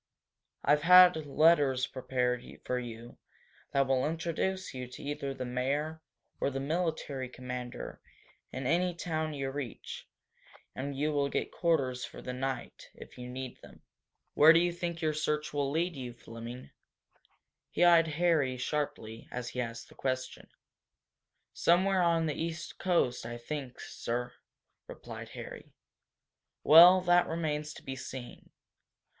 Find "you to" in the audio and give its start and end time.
4.73-5.03